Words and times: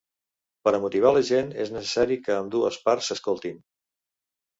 Per 0.67 0.71
a 0.77 0.77
motivar 0.85 1.11
la 1.17 1.21
gent 1.27 1.51
és 1.63 1.69
necessari 1.75 2.17
que 2.29 2.33
ambdues 2.37 2.79
parts 2.87 3.11
s’escoltin. 3.13 3.61